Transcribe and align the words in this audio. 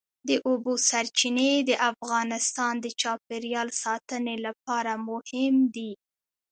د 0.29 0.31
اوبو 0.47 0.73
سرچینې 0.89 1.51
د 1.69 1.71
افغانستان 1.91 2.73
د 2.81 2.87
چاپیریال 3.01 3.69
ساتنې 3.83 4.35
لپاره 4.45 4.91
مهم 5.09 5.55
دي. 5.75 5.91